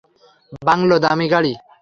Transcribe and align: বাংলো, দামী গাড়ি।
বাংলো, 0.61 0.95
দামী 0.99 1.27
গাড়ি। 1.33 1.53